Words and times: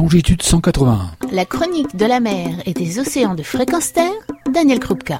longitude 0.00 0.40
181. 0.40 1.10
La 1.30 1.44
chronique 1.44 1.94
de 1.94 2.06
la 2.06 2.20
mer 2.20 2.62
et 2.64 2.72
des 2.72 2.98
océans 2.98 3.34
de 3.34 3.42
fréquence 3.42 3.92
terre, 3.92 4.10
Daniel 4.50 4.80
Krupka. 4.80 5.18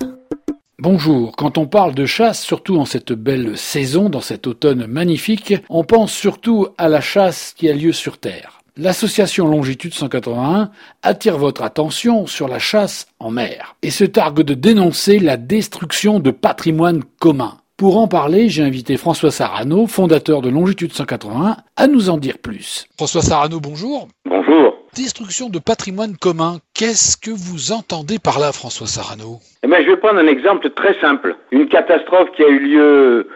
Bonjour, 0.78 1.36
quand 1.36 1.58
on 1.58 1.66
parle 1.66 1.94
de 1.94 2.06
chasse, 2.06 2.40
surtout 2.40 2.78
en 2.78 2.86
cette 2.86 3.12
belle 3.12 3.58
saison, 3.58 4.08
dans 4.08 4.22
cet 4.22 4.46
automne 4.46 4.86
magnifique, 4.86 5.52
on 5.68 5.84
pense 5.84 6.14
surtout 6.14 6.68
à 6.78 6.88
la 6.88 7.02
chasse 7.02 7.52
qui 7.54 7.68
a 7.68 7.74
lieu 7.74 7.92
sur 7.92 8.16
Terre. 8.16 8.62
L'association 8.78 9.46
Longitude 9.46 9.92
181 9.92 10.70
attire 11.02 11.36
votre 11.36 11.62
attention 11.62 12.26
sur 12.26 12.48
la 12.48 12.58
chasse 12.58 13.06
en 13.18 13.30
mer 13.30 13.76
et 13.82 13.90
se 13.90 14.04
targue 14.04 14.40
de 14.40 14.54
dénoncer 14.54 15.18
la 15.18 15.36
destruction 15.36 16.20
de 16.20 16.30
patrimoine 16.30 17.02
commun. 17.18 17.58
Pour 17.80 17.96
en 17.96 18.08
parler, 18.08 18.50
j'ai 18.50 18.62
invité 18.62 18.98
François 18.98 19.30
Sarano, 19.30 19.86
fondateur 19.86 20.42
de 20.42 20.50
Longitude 20.50 20.92
181, 20.92 21.56
à 21.78 21.86
nous 21.86 22.10
en 22.10 22.18
dire 22.18 22.36
plus. 22.36 22.86
François 22.98 23.22
Sarano, 23.22 23.58
bonjour. 23.58 24.06
Bonjour. 24.26 24.76
Destruction 24.94 25.48
de 25.48 25.58
patrimoine 25.58 26.14
commun, 26.14 26.58
qu'est-ce 26.74 27.16
que 27.16 27.30
vous 27.30 27.72
entendez 27.72 28.18
par 28.18 28.38
là, 28.38 28.52
François 28.52 28.86
Sarano? 28.86 29.38
Eh 29.62 29.66
bien, 29.66 29.78
Je 29.80 29.92
vais 29.92 29.96
prendre 29.96 30.18
un 30.18 30.26
exemple 30.26 30.68
très 30.68 30.92
simple. 31.00 31.36
Une 31.52 31.68
catastrophe 31.68 32.30
qui 32.36 32.42
a 32.42 32.48
eu 32.48 32.58
lieu 32.58 33.28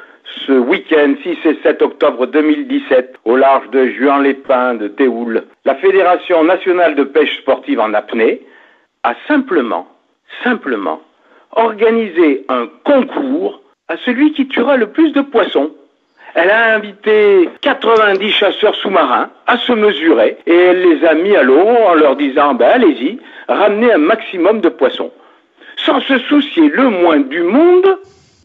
ce 0.47 0.53
week-end 0.53 1.15
6 1.23 1.39
et 1.49 1.59
7 1.63 1.81
octobre 1.81 2.27
2017 2.27 3.15
au 3.25 3.37
large 3.37 3.71
de 3.71 3.89
Juan-les-Pins 3.93 4.75
de 4.75 4.89
Théoul. 4.89 5.45
La 5.65 5.77
Fédération 5.77 6.45
nationale 6.45 6.97
de 6.97 7.05
pêche 7.05 7.39
sportive 7.39 7.81
en 7.81 7.95
apnée 7.95 8.43
a 9.05 9.15
simplement, 9.27 9.87
simplement 10.43 11.01
organisé 11.57 12.45
un 12.51 12.69
concours 12.85 13.63
à 13.89 13.97
celui 13.99 14.33
qui 14.33 14.49
tuera 14.49 14.77
le 14.77 14.87
plus 14.87 15.13
de 15.13 15.21
poissons. 15.21 15.71
Elle 16.35 16.51
a 16.51 16.75
invité 16.75 17.49
90 17.61 18.31
chasseurs 18.33 18.75
sous-marins 18.77 19.31
à 19.47 19.59
se 19.59 19.73
mesurer 19.73 20.39
et 20.47 20.55
elle 20.55 20.81
les 20.89 21.05
a 21.05 21.15
mis 21.15 21.37
à 21.37 21.43
l'eau 21.43 21.67
en 21.67 21.95
leur 21.95 22.17
disant 22.17 22.55
ben 22.55 22.71
allez-y, 22.71 23.19
ramenez 23.47 23.93
un 23.93 23.99
maximum 23.99 24.61
de 24.61 24.69
poissons. 24.69 25.13
Sans 25.77 26.01
se 26.01 26.19
soucier 26.21 26.69
le 26.69 26.89
moins 26.89 27.21
du 27.21 27.43
monde 27.43 27.99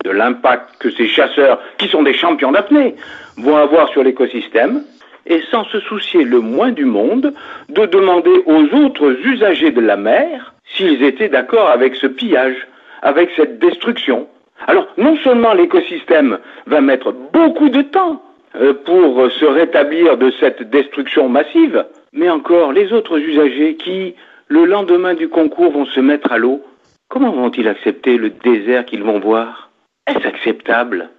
de 0.04 0.12
l'impact 0.12 0.78
que 0.80 0.92
ces 0.92 1.08
chasseurs, 1.08 1.60
qui 1.78 1.88
sont 1.88 2.04
des 2.04 2.14
champions 2.14 2.52
d'apnée, 2.52 2.96
vont 3.38 3.58
avoir 3.58 3.90
sur 3.90 4.04
l'écosystème, 4.04 4.84
et 5.26 5.42
sans 5.52 5.66
se 5.66 5.80
soucier 5.82 6.24
le 6.24 6.40
moins 6.40 6.72
du 6.72 6.86
monde 6.86 7.34
de 7.70 7.86
demander 7.86 8.42
aux 8.46 8.64
autres 8.76 9.12
usagers 9.26 9.72
de 9.72 9.82
la 9.82 9.98
mer 9.98 10.54
s'ils 10.74 11.04
étaient 11.04 11.30
d'accord 11.30 11.70
avec 11.70 11.96
ce 11.96 12.08
pillage, 12.08 12.56
avec 13.02 13.30
cette 13.36 13.60
destruction. 13.60 14.28
Alors, 14.68 14.88
non 14.98 15.16
seulement 15.18 15.54
l'écosystème 15.54 16.40
va 16.68 16.82
mettre 16.82 17.12
beaucoup 17.12 17.70
de 17.70 17.82
temps 17.82 18.22
euh, 18.56 18.74
pour 18.74 19.32
se 19.32 19.46
rétablir 19.46 20.18
de 20.18 20.32
cette 20.40 20.70
destruction 20.70 21.30
massive, 21.30 21.86
mais 22.14 22.30
encore 22.30 22.72
les 22.72 22.92
autres 22.94 23.18
usagers 23.20 23.76
qui, 23.76 24.16
le 24.48 24.66
lendemain 24.66 25.14
du 25.14 25.30
concours, 25.30 25.72
vont 25.72 25.86
se 25.86 26.00
mettre 26.00 26.32
à 26.32 26.38
l'eau, 26.38 26.64
comment 27.10 27.32
vont-ils 27.32 27.68
accepter 27.68 28.18
le 28.18 28.30
désert 28.30 28.86
qu'ils 28.86 29.04
vont 29.04 29.20
voir? 29.20 29.70
Est-ce 30.08 30.28
acceptable? 30.28 31.10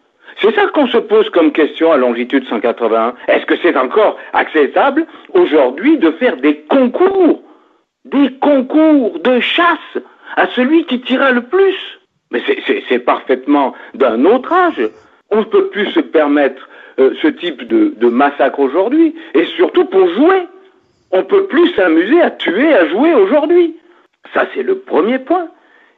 C'est 0.40 0.54
ça 0.54 0.66
qu'on 0.68 0.86
se 0.86 0.98
pose 0.98 1.28
comme 1.30 1.52
question 1.52 1.92
à 1.92 1.96
longitude 1.96 2.46
181. 2.48 3.14
Est-ce 3.28 3.46
que 3.46 3.56
c'est 3.62 3.76
encore 3.76 4.16
acceptable 4.32 5.06
aujourd'hui 5.34 5.98
de 5.98 6.10
faire 6.12 6.36
des 6.38 6.62
concours, 6.62 7.42
des 8.04 8.30
concours 8.40 9.18
de 9.20 9.40
chasse 9.40 9.98
à 10.36 10.46
celui 10.48 10.84
qui 10.86 11.00
tira 11.00 11.32
le 11.32 11.42
plus 11.42 11.99
mais 12.30 12.42
c'est 12.88 12.98
parfaitement 13.00 13.74
d'un 13.94 14.24
autre 14.24 14.52
âge. 14.52 14.80
On 15.30 15.38
ne 15.38 15.44
peut 15.44 15.68
plus 15.68 15.86
se 15.90 16.00
permettre 16.00 16.68
euh, 16.98 17.14
ce 17.22 17.28
type 17.28 17.66
de, 17.66 17.94
de 17.96 18.08
massacre 18.08 18.60
aujourd'hui. 18.60 19.14
Et 19.34 19.44
surtout 19.44 19.84
pour 19.84 20.08
jouer. 20.10 20.46
On 21.12 21.18
ne 21.18 21.22
peut 21.22 21.46
plus 21.46 21.68
s'amuser 21.74 22.20
à 22.20 22.30
tuer, 22.30 22.72
à 22.72 22.86
jouer 22.88 23.14
aujourd'hui. 23.14 23.76
Ça, 24.32 24.46
c'est 24.54 24.62
le 24.62 24.78
premier 24.78 25.18
point. 25.18 25.48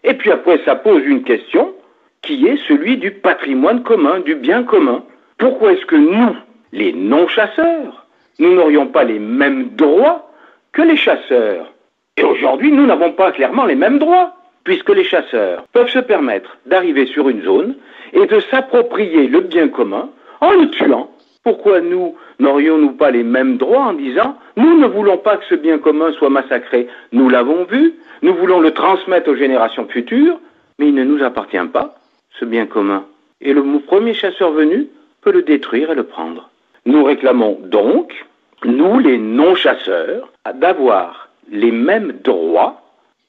Et 0.04 0.14
puis 0.14 0.30
après, 0.30 0.58
ça 0.64 0.74
pose 0.74 1.02
une 1.04 1.22
question 1.22 1.74
qui 2.22 2.46
est 2.46 2.56
celui 2.68 2.96
du 2.96 3.10
patrimoine 3.10 3.82
commun, 3.82 4.20
du 4.20 4.34
bien 4.34 4.62
commun. 4.62 5.04
Pourquoi 5.38 5.72
est-ce 5.72 5.84
que 5.86 5.96
nous, 5.96 6.36
les 6.72 6.92
non-chasseurs, 6.92 8.06
nous 8.38 8.54
n'aurions 8.54 8.86
pas 8.86 9.04
les 9.04 9.18
mêmes 9.18 9.70
droits 9.70 10.30
que 10.72 10.82
les 10.82 10.96
chasseurs? 10.96 11.72
Et 12.16 12.22
aujourd'hui, 12.22 12.72
nous 12.72 12.86
n'avons 12.86 13.12
pas 13.12 13.32
clairement 13.32 13.66
les 13.66 13.74
mêmes 13.74 13.98
droits 13.98 14.34
puisque 14.64 14.90
les 14.90 15.04
chasseurs 15.04 15.64
peuvent 15.72 15.90
se 15.90 15.98
permettre 15.98 16.56
d'arriver 16.66 17.06
sur 17.06 17.28
une 17.28 17.42
zone 17.42 17.74
et 18.12 18.26
de 18.26 18.40
s'approprier 18.40 19.26
le 19.26 19.40
bien 19.40 19.68
commun 19.68 20.10
en 20.40 20.52
le 20.52 20.70
tuant. 20.70 21.10
Pourquoi 21.44 21.80
nous 21.80 22.16
n'aurions-nous 22.38 22.92
pas 22.92 23.10
les 23.10 23.24
mêmes 23.24 23.56
droits 23.56 23.86
en 23.86 23.92
disant 23.94 24.36
nous 24.56 24.78
ne 24.78 24.86
voulons 24.86 25.18
pas 25.18 25.36
que 25.38 25.44
ce 25.46 25.54
bien 25.54 25.78
commun 25.78 26.12
soit 26.12 26.30
massacré, 26.30 26.88
nous 27.10 27.28
l'avons 27.28 27.64
vu, 27.64 27.94
nous 28.22 28.34
voulons 28.34 28.60
le 28.60 28.72
transmettre 28.72 29.30
aux 29.30 29.36
générations 29.36 29.88
futures, 29.88 30.38
mais 30.78 30.88
il 30.88 30.94
ne 30.94 31.04
nous 31.04 31.22
appartient 31.22 31.56
pas, 31.72 31.96
ce 32.38 32.44
bien 32.44 32.66
commun. 32.66 33.04
Et 33.40 33.52
le 33.52 33.62
premier 33.80 34.14
chasseur 34.14 34.52
venu 34.52 34.86
peut 35.22 35.32
le 35.32 35.42
détruire 35.42 35.90
et 35.90 35.94
le 35.94 36.04
prendre. 36.04 36.50
Nous 36.86 37.02
réclamons 37.02 37.58
donc, 37.64 38.24
nous 38.64 38.98
les 39.00 39.18
non-chasseurs, 39.18 40.30
d'avoir 40.54 41.28
les 41.50 41.72
mêmes 41.72 42.12
droits 42.22 42.81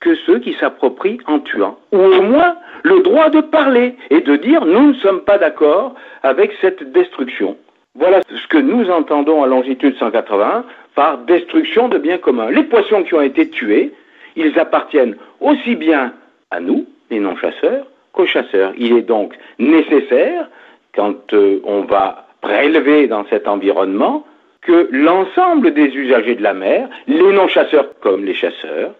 que 0.04 0.16
ceux 0.28 0.40
qui 0.40 0.54
s'approprient 0.60 1.20
en 1.28 1.40
tuant. 1.40 1.80
Ou 1.94 1.98
au 1.98 2.22
moins 2.22 2.58
le 2.84 3.00
droit 3.00 3.30
de 3.30 3.40
parler 3.40 3.96
et 4.10 4.20
de 4.20 4.36
dire 4.36 4.66
nous 4.66 4.90
ne 4.90 4.94
sommes 4.96 5.22
pas 5.22 5.38
d'accord 5.38 5.96
avec 6.24 6.52
cette 6.60 6.92
destruction. 6.92 7.56
Voilà 7.96 8.20
ce 8.28 8.48
que 8.48 8.58
nous 8.58 8.90
entendons 8.90 9.44
à 9.44 9.48
longitude 9.48 9.96
181 9.98 10.66
par 10.94 11.20
destruction 11.20 11.88
de 11.88 11.98
biens 11.98 12.18
communs. 12.18 12.52
Les 12.52 12.64
poissons 12.64 13.04
qui 13.04 13.14
ont 13.16 13.22
été 13.22 13.50
tués, 13.50 13.94
ils 14.36 14.60
appartiennent 14.60 15.16
aussi 15.40 15.76
bien 15.76 16.14
à 16.52 16.60
nous, 16.60 16.86
les 17.10 17.20
non-chasseurs, 17.20 17.86
qu'aux 18.12 18.26
chasseurs. 18.26 18.74
Il 18.78 18.98
est 18.98 19.04
donc 19.04 19.34
nécessaire, 19.58 20.50
quand 20.94 21.34
euh, 21.34 21.62
on 21.64 21.82
va 21.82 22.28
prélever 22.42 23.08
dans 23.08 23.26
cet 23.30 23.48
environnement, 23.48 24.26
que 24.62 24.90
l'ensemble 24.92 25.74
des 25.74 25.88
usagers 25.96 26.36
de 26.36 26.44
la 26.44 26.54
mer, 26.54 26.90
les 27.08 27.32
non-chasseurs 27.32 27.88
comme 28.02 28.26
les 28.26 28.34
chasseurs, 28.34 28.92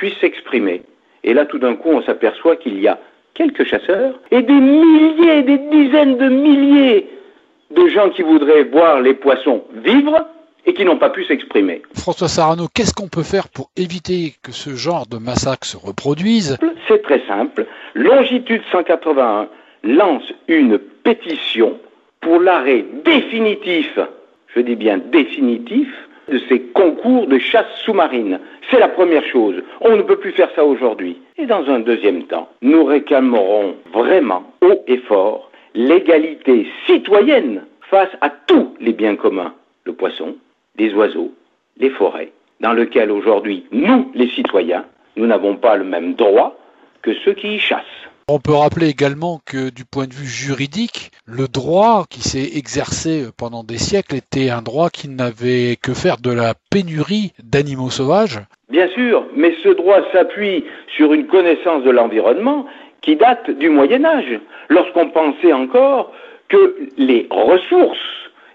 puisse 0.00 0.18
s'exprimer. 0.18 0.80
Et 1.24 1.34
là, 1.34 1.44
tout 1.44 1.58
d'un 1.58 1.74
coup, 1.76 1.90
on 1.90 2.02
s'aperçoit 2.02 2.56
qu'il 2.56 2.80
y 2.80 2.88
a 2.88 2.98
quelques 3.34 3.64
chasseurs 3.64 4.14
et 4.30 4.40
des 4.40 4.60
milliers, 4.60 5.42
des 5.42 5.58
dizaines 5.58 6.16
de 6.16 6.28
milliers 6.28 7.06
de 7.70 7.86
gens 7.88 8.08
qui 8.08 8.22
voudraient 8.22 8.64
voir 8.64 9.02
les 9.02 9.12
poissons 9.12 9.62
vivre 9.84 10.26
et 10.64 10.72
qui 10.72 10.86
n'ont 10.86 10.96
pas 10.96 11.10
pu 11.10 11.26
s'exprimer. 11.26 11.82
François 11.94 12.28
Sarano, 12.28 12.66
qu'est-ce 12.74 12.94
qu'on 12.94 13.08
peut 13.08 13.22
faire 13.22 13.48
pour 13.48 13.70
éviter 13.76 14.32
que 14.42 14.52
ce 14.52 14.70
genre 14.70 15.06
de 15.06 15.18
massacre 15.18 15.66
se 15.66 15.76
reproduise? 15.76 16.56
C'est 16.88 17.02
très 17.02 17.20
simple. 17.26 17.66
Longitude 17.94 18.62
181 18.72 19.48
lance 19.84 20.32
une 20.48 20.78
pétition 20.78 21.78
pour 22.22 22.40
l'arrêt 22.40 22.86
définitif, 23.04 23.98
je 24.54 24.60
dis 24.60 24.76
bien 24.76 24.96
définitif, 24.96 25.88
de 26.30 26.38
ces 26.48 26.60
concours 26.60 27.26
de 27.26 27.38
chasse 27.38 27.66
sous-marine. 27.84 28.40
C'est 28.70 28.78
la 28.78 28.88
première 28.88 29.24
chose. 29.26 29.62
On 29.80 29.96
ne 29.96 30.02
peut 30.02 30.16
plus 30.16 30.32
faire 30.32 30.50
ça 30.54 30.64
aujourd'hui. 30.64 31.18
Et 31.36 31.46
dans 31.46 31.68
un 31.68 31.80
deuxième 31.80 32.24
temps, 32.24 32.48
nous 32.62 32.84
réclamerons 32.84 33.74
vraiment 33.92 34.44
haut 34.62 34.82
et 34.86 34.98
fort 34.98 35.50
l'égalité 35.74 36.66
citoyenne 36.86 37.64
face 37.90 38.10
à 38.20 38.30
tous 38.30 38.74
les 38.80 38.92
biens 38.92 39.16
communs, 39.16 39.54
le 39.84 39.92
poisson, 39.92 40.36
les 40.78 40.92
oiseaux, 40.94 41.32
les 41.78 41.90
forêts, 41.90 42.32
dans 42.60 42.72
lequel 42.72 43.10
aujourd'hui, 43.10 43.66
nous, 43.72 44.10
les 44.14 44.28
citoyens, 44.28 44.84
nous 45.16 45.26
n'avons 45.26 45.56
pas 45.56 45.76
le 45.76 45.84
même 45.84 46.14
droit 46.14 46.56
que 47.02 47.14
ceux 47.24 47.32
qui 47.32 47.54
y 47.54 47.58
chassent. 47.58 47.84
On 48.32 48.38
peut 48.38 48.54
rappeler 48.54 48.88
également 48.88 49.40
que 49.44 49.70
du 49.70 49.84
point 49.84 50.06
de 50.06 50.14
vue 50.14 50.28
juridique, 50.28 51.10
le 51.26 51.48
droit 51.48 52.04
qui 52.08 52.20
s'est 52.20 52.56
exercé 52.56 53.24
pendant 53.36 53.64
des 53.64 53.76
siècles 53.76 54.14
était 54.14 54.50
un 54.50 54.62
droit 54.62 54.88
qui 54.88 55.08
n'avait 55.08 55.74
que 55.74 55.94
faire 55.94 56.18
de 56.18 56.30
la 56.30 56.54
pénurie 56.70 57.32
d'animaux 57.42 57.90
sauvages. 57.90 58.38
Bien 58.68 58.86
sûr, 58.90 59.26
mais 59.34 59.52
ce 59.64 59.70
droit 59.70 59.98
s'appuie 60.12 60.62
sur 60.96 61.12
une 61.12 61.26
connaissance 61.26 61.82
de 61.82 61.90
l'environnement 61.90 62.66
qui 63.02 63.16
date 63.16 63.50
du 63.50 63.68
Moyen 63.68 64.04
Âge, 64.04 64.38
lorsqu'on 64.68 65.10
pensait 65.10 65.52
encore 65.52 66.12
que 66.48 66.76
les 66.98 67.26
ressources 67.32 67.98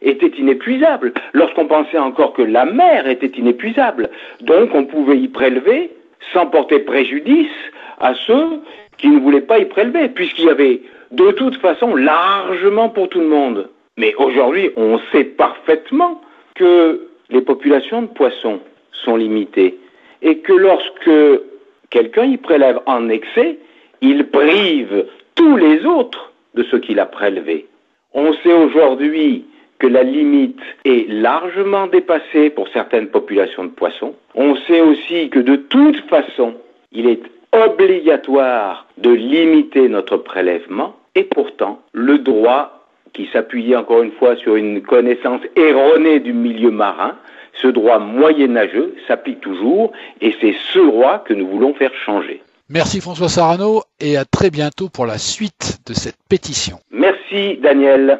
étaient 0.02 0.40
inépuisables, 0.40 1.12
lorsqu'on 1.34 1.68
pensait 1.68 2.00
encore 2.00 2.32
que 2.32 2.44
la 2.44 2.64
mer 2.64 3.10
était 3.10 3.38
inépuisable. 3.38 4.10
Donc 4.40 4.70
on 4.74 4.86
pouvait 4.86 5.20
y 5.20 5.28
prélever 5.28 5.92
sans 6.32 6.46
porter 6.46 6.80
préjudice 6.80 7.52
à 8.00 8.14
ceux 8.28 8.62
qui 8.98 9.10
ne 9.10 9.20
voulaient 9.20 9.42
pas 9.42 9.60
y 9.60 9.66
prélever, 9.66 10.10
puisqu'il 10.10 10.46
y 10.46 10.50
avait 10.50 10.82
de 11.12 11.32
toute 11.32 11.58
façon 11.58 11.96
largement 11.96 12.90
pour 12.90 13.10
tout 13.10 13.20
le 13.20 13.28
monde. 13.28 13.70
Mais 13.98 14.14
aujourd'hui, 14.16 14.72
on 14.76 15.00
sait 15.12 15.24
parfaitement 15.24 16.22
que 16.56 17.08
les 17.30 17.42
populations 17.42 18.04
de 18.04 18.08
poissons 18.08 18.60
sont 18.92 19.16
limitées 19.16 19.78
et 20.22 20.40
que 20.40 20.54
lorsque 20.54 21.42
quelqu'un 21.90 22.26
y 22.26 22.38
prélève 22.38 22.80
en 22.86 23.10
excès, 23.10 23.60
il 24.02 24.28
prive 24.28 25.06
tous 25.36 25.58
les 25.58 25.86
autres 25.86 26.34
de 26.56 26.64
ce 26.64 26.76
qu'il 26.76 27.00
a 27.00 27.06
prélevé. 27.06 27.68
On 28.14 28.34
sait 28.44 28.54
aujourd'hui 28.54 29.46
que 29.80 29.88
la 29.88 30.04
limite 30.04 30.62
est 30.86 31.10
largement 31.10 31.88
dépassée 31.88 32.50
pour 32.50 32.68
certaines 32.70 33.08
populations 33.08 33.66
de 33.66 33.70
poissons. 33.70 34.16
On 34.34 34.56
sait 34.68 34.82
aussi 34.82 35.30
que 35.30 35.40
de 35.40 35.58
toute 35.58 36.00
façon, 36.10 36.56
il 36.92 37.08
est 37.08 37.22
obligatoire 37.64 38.86
de 38.98 39.12
limiter 39.12 39.88
notre 39.90 40.18
prélèvement 40.18 40.96
et 41.16 41.24
pourtant 41.24 41.82
le 41.94 42.20
droit 42.20 42.88
qui 43.14 43.30
s'appuyait 43.32 43.78
encore 43.78 44.04
une 44.04 44.12
fois 44.12 44.36
sur 44.36 44.56
une 44.56 44.82
connaissance 44.82 45.42
erronée 45.56 46.20
du 46.20 46.34
milieu 46.34 46.72
marin, 46.72 47.16
ce 47.54 47.68
droit 47.68 48.00
moyenâgeux 48.00 48.96
s'applique 49.08 49.40
toujours 49.42 49.94
et 50.22 50.36
c'est 50.42 50.56
ce 50.74 50.80
droit 50.80 51.20
que 51.20 51.34
nous 51.34 51.48
voulons 51.48 51.74
faire 51.74 51.94
changer. 52.06 52.42
Merci 52.70 53.00
François 53.00 53.30
Sarano 53.30 53.84
et 54.00 54.18
à 54.18 54.26
très 54.26 54.50
bientôt 54.50 54.90
pour 54.90 55.06
la 55.06 55.18
suite 55.18 55.80
de 55.88 55.94
cette 55.94 56.18
pétition. 56.28 56.80
Merci 56.92 57.58
Daniel. 57.62 58.20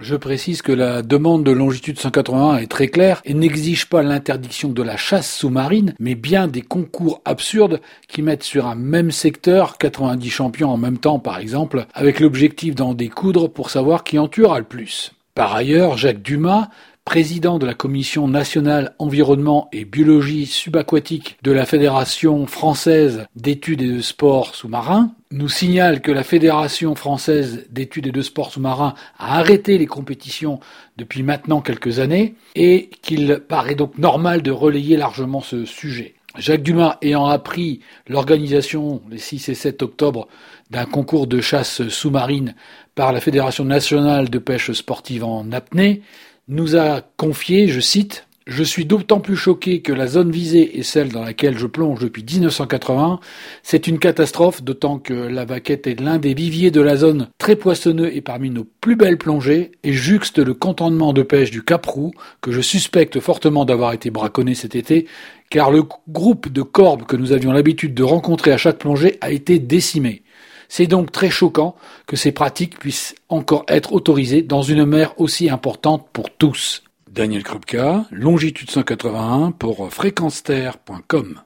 Je 0.00 0.14
précise 0.14 0.62
que 0.62 0.70
la 0.70 1.02
demande 1.02 1.42
de 1.42 1.50
longitude 1.50 1.98
181 1.98 2.58
est 2.58 2.70
très 2.70 2.86
claire 2.86 3.20
et 3.24 3.34
n'exige 3.34 3.86
pas 3.86 4.04
l'interdiction 4.04 4.68
de 4.68 4.82
la 4.82 4.96
chasse 4.96 5.28
sous-marine, 5.28 5.94
mais 5.98 6.14
bien 6.14 6.46
des 6.46 6.62
concours 6.62 7.20
absurdes 7.24 7.80
qui 8.06 8.22
mettent 8.22 8.44
sur 8.44 8.66
un 8.68 8.76
même 8.76 9.10
secteur 9.10 9.76
90 9.76 10.30
champions 10.30 10.70
en 10.70 10.76
même 10.76 10.98
temps 10.98 11.18
par 11.18 11.40
exemple, 11.40 11.86
avec 11.94 12.20
l'objectif 12.20 12.76
d'en 12.76 12.94
découdre 12.94 13.50
pour 13.50 13.70
savoir 13.70 14.04
qui 14.04 14.20
en 14.20 14.28
tuera 14.28 14.60
le 14.60 14.64
plus. 14.64 15.14
Par 15.34 15.52
ailleurs, 15.52 15.96
Jacques 15.96 16.22
Dumas 16.22 16.68
président 17.08 17.58
de 17.58 17.64
la 17.64 17.72
Commission 17.72 18.28
nationale 18.28 18.94
environnement 18.98 19.70
et 19.72 19.86
biologie 19.86 20.44
subaquatique 20.44 21.38
de 21.42 21.52
la 21.52 21.64
Fédération 21.64 22.46
française 22.46 23.24
d'études 23.34 23.80
et 23.80 23.92
de 23.92 24.02
sports 24.02 24.54
sous-marins, 24.54 25.12
nous 25.30 25.48
signale 25.48 26.02
que 26.02 26.12
la 26.12 26.22
Fédération 26.22 26.94
française 26.94 27.64
d'études 27.70 28.08
et 28.08 28.12
de 28.12 28.20
sports 28.20 28.52
sous-marins 28.52 28.92
a 29.18 29.38
arrêté 29.38 29.78
les 29.78 29.86
compétitions 29.86 30.60
depuis 30.98 31.22
maintenant 31.22 31.62
quelques 31.62 31.98
années 31.98 32.34
et 32.54 32.90
qu'il 33.00 33.38
paraît 33.38 33.74
donc 33.74 33.96
normal 33.96 34.42
de 34.42 34.50
relayer 34.50 34.98
largement 34.98 35.40
ce 35.40 35.64
sujet. 35.64 36.14
Jacques 36.36 36.62
Dumas 36.62 36.98
ayant 37.00 37.24
appris 37.24 37.80
l'organisation 38.06 39.00
les 39.10 39.16
6 39.16 39.48
et 39.48 39.54
7 39.54 39.82
octobre 39.82 40.28
d'un 40.70 40.84
concours 40.84 41.26
de 41.26 41.40
chasse 41.40 41.88
sous-marine 41.88 42.54
par 42.94 43.14
la 43.14 43.20
Fédération 43.22 43.64
nationale 43.64 44.28
de 44.28 44.38
pêche 44.38 44.72
sportive 44.72 45.24
en 45.24 45.50
apnée, 45.52 46.02
nous 46.48 46.76
a 46.76 47.02
confié, 47.16 47.68
je 47.68 47.80
cite, 47.80 48.26
je 48.48 48.62
suis 48.62 48.86
d'autant 48.86 49.20
plus 49.20 49.36
choqué 49.36 49.82
que 49.82 49.92
la 49.92 50.06
zone 50.06 50.30
visée 50.30 50.78
est 50.78 50.82
celle 50.82 51.12
dans 51.12 51.22
laquelle 51.22 51.58
je 51.58 51.66
plonge 51.66 52.00
depuis 52.00 52.24
1980. 52.24 53.20
C'est 53.62 53.86
une 53.86 53.98
catastrophe, 53.98 54.62
d'autant 54.62 54.98
que 54.98 55.12
la 55.12 55.44
vaquette 55.44 55.86
est 55.86 56.00
l'un 56.00 56.16
des 56.16 56.32
viviers 56.32 56.70
de 56.70 56.80
la 56.80 56.96
zone 56.96 57.28
très 57.36 57.56
poissonneux 57.56 58.16
et 58.16 58.22
parmi 58.22 58.48
nos 58.48 58.64
plus 58.64 58.96
belles 58.96 59.18
plongées, 59.18 59.72
et 59.84 59.92
juxte 59.92 60.38
le 60.38 60.54
contentement 60.54 61.12
de 61.12 61.22
pêche 61.22 61.50
du 61.50 61.62
Caprou, 61.62 62.12
que 62.40 62.50
je 62.50 62.62
suspecte 62.62 63.20
fortement 63.20 63.66
d'avoir 63.66 63.92
été 63.92 64.10
braconné 64.10 64.54
cet 64.54 64.74
été, 64.74 65.06
car 65.50 65.70
le 65.70 65.82
groupe 66.08 66.48
de 66.48 66.62
corbes 66.62 67.04
que 67.04 67.16
nous 67.16 67.32
avions 67.32 67.52
l'habitude 67.52 67.92
de 67.92 68.02
rencontrer 68.02 68.52
à 68.52 68.56
chaque 68.56 68.78
plongée 68.78 69.18
a 69.20 69.30
été 69.30 69.58
décimé. 69.58 70.22
C'est 70.68 70.86
donc 70.86 71.10
très 71.12 71.30
choquant 71.30 71.74
que 72.06 72.16
ces 72.16 72.32
pratiques 72.32 72.78
puissent 72.78 73.14
encore 73.28 73.64
être 73.68 73.92
autorisées 73.92 74.42
dans 74.42 74.62
une 74.62 74.84
mer 74.84 75.14
aussi 75.18 75.48
importante 75.50 76.06
pour 76.12 76.30
tous. 76.30 76.82
Daniel 77.10 77.42
Krupka, 77.42 78.04
longitude 78.10 78.70
181 78.70 79.52
pour 79.52 79.92
fréquenceterre.com. 79.92 81.40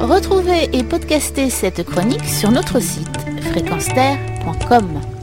Retrouvez 0.00 0.70
et 0.72 0.82
podcastez 0.82 1.50
cette 1.50 1.84
chronique 1.84 2.24
sur 2.24 2.50
notre 2.50 2.80
site 2.80 3.18
fréquenceterre.com. 3.52 5.19